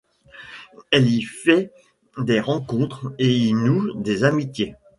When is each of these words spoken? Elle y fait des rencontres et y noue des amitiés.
Elle 0.89 1.09
y 1.13 1.21
fait 1.21 1.71
des 2.17 2.39
rencontres 2.39 3.13
et 3.19 3.31
y 3.31 3.53
noue 3.53 3.93
des 4.01 4.23
amitiés. 4.23 4.73